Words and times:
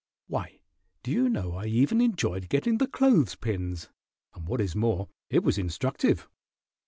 Why, 0.25 0.61
do 1.03 1.11
you 1.11 1.29
know 1.29 1.51
I 1.53 1.65
even 1.67 2.01
enjoyed 2.01 2.49
getting 2.49 2.79
the 2.79 2.87
clothes 2.87 3.35
pins, 3.35 3.89
and 4.33 4.47
what 4.47 4.59
is 4.59 4.75
more, 4.75 5.09
it 5.29 5.43
was 5.43 5.59
instructive. 5.59 6.27